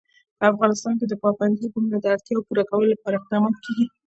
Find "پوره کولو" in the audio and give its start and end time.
2.47-2.91